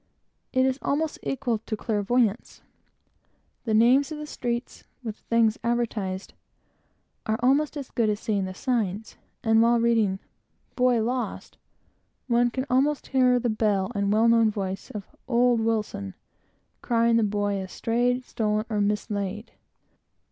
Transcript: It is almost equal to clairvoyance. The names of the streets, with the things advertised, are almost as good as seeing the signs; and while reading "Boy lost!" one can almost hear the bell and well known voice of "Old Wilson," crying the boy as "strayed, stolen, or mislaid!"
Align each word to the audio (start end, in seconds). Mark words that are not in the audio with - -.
It 0.51 0.65
is 0.65 0.79
almost 0.81 1.19
equal 1.21 1.59
to 1.59 1.77
clairvoyance. 1.77 2.63
The 3.65 3.75
names 3.75 4.11
of 4.11 4.17
the 4.17 4.25
streets, 4.25 4.83
with 5.03 5.17
the 5.17 5.23
things 5.25 5.59
advertised, 5.63 6.33
are 7.27 7.37
almost 7.43 7.77
as 7.77 7.91
good 7.91 8.09
as 8.09 8.19
seeing 8.19 8.45
the 8.45 8.55
signs; 8.55 9.17
and 9.43 9.61
while 9.61 9.79
reading 9.79 10.17
"Boy 10.75 11.03
lost!" 11.03 11.59
one 12.25 12.49
can 12.49 12.65
almost 12.67 13.05
hear 13.13 13.37
the 13.37 13.47
bell 13.51 13.91
and 13.93 14.11
well 14.11 14.27
known 14.27 14.49
voice 14.49 14.89
of 14.89 15.05
"Old 15.27 15.59
Wilson," 15.59 16.15
crying 16.81 17.17
the 17.17 17.23
boy 17.23 17.57
as 17.59 17.71
"strayed, 17.71 18.23
stolen, 18.25 18.65
or 18.71 18.81
mislaid!" 18.81 19.51